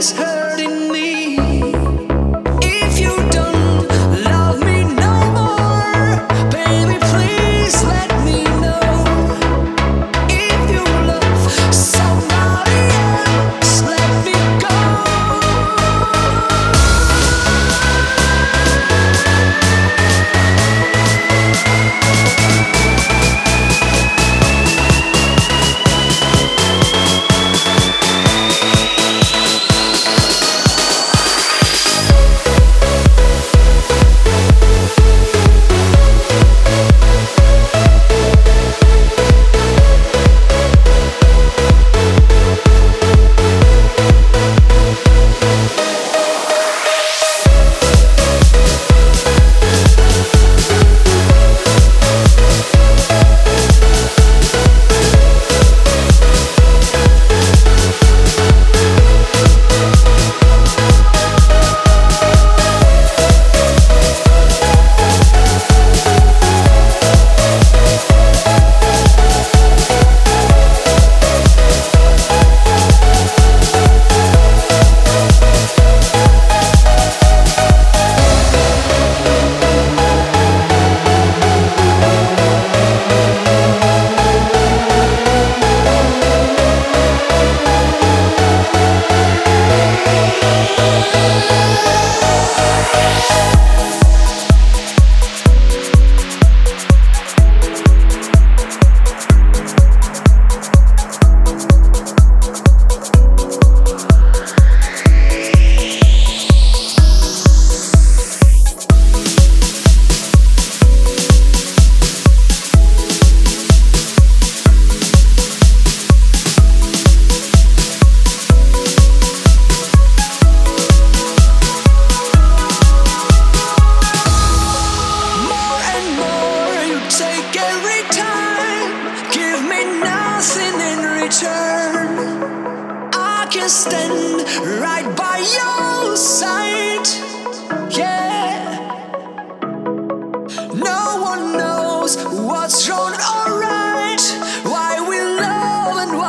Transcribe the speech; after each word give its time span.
is 0.00 0.12
her. 0.12 0.39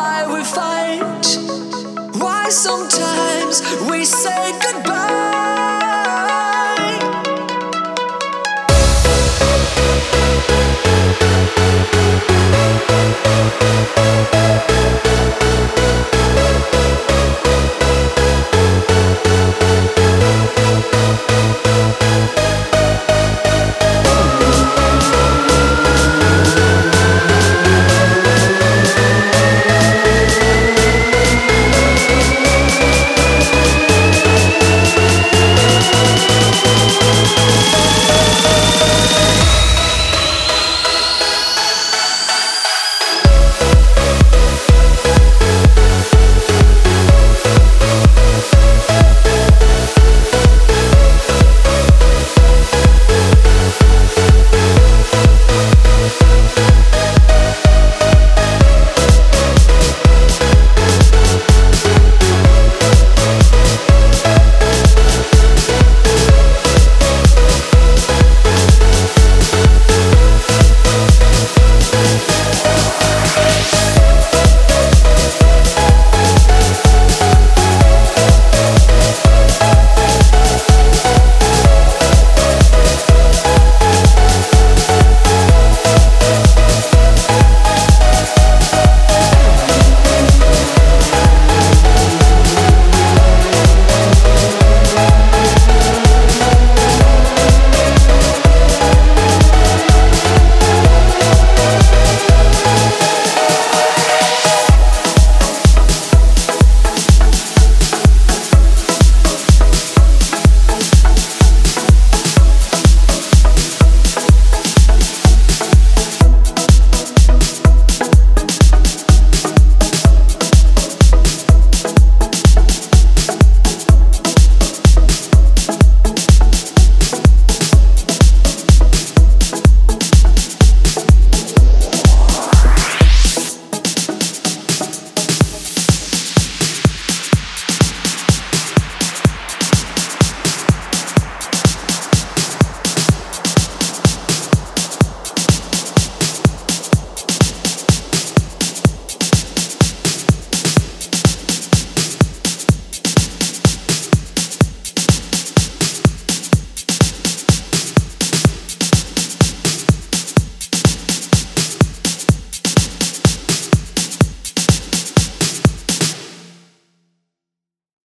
why 0.02 0.26
we 0.34 0.44
fight, 0.44 1.26
why 2.24 2.50
sometimes 2.50 3.62
we 3.88 4.04
say 4.04 4.52
goodbye. 4.60 5.31